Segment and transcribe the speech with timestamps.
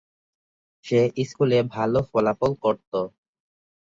[0.85, 0.99] সে
[1.29, 2.91] স্কুলে ভাল ফলাফল করত।